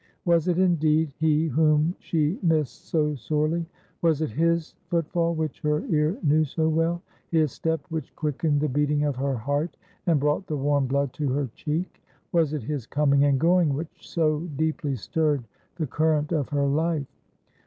Was 0.25 0.47
it 0.47 0.57
indeed 0.57 1.11
he 1.19 1.45
whom 1.45 1.93
she 1.99 2.39
missed 2.41 2.85
so 2.87 3.13
sorely? 3.13 3.67
Was 4.01 4.19
it 4.23 4.31
his 4.31 4.73
footfall 4.89 5.35
which 5.35 5.61
her 5.61 5.85
ear 5.89 6.17
knew 6.23 6.43
so 6.43 6.67
well; 6.67 7.03
his 7.29 7.51
step 7.51 7.81
which 7.89 8.15
quickened 8.15 8.61
the 8.61 8.67
beating 8.67 9.03
of 9.03 9.15
her 9.17 9.35
heart, 9.35 9.77
and 10.07 10.19
brought 10.19 10.47
the 10.47 10.57
warm 10.57 10.87
blood 10.87 11.13
to 11.13 11.29
her 11.33 11.51
cheek? 11.53 12.01
Was 12.31 12.51
it 12.53 12.63
his 12.63 12.87
coming 12.87 13.25
and 13.25 13.39
going 13.39 13.75
which 13.75 13.91
so 14.09 14.39
deeply 14.55 14.95
stirred 14.95 15.43
the 15.75 15.85
current 15.85 16.31
of 16.31 16.49
her 16.49 16.65
life 16.65 17.05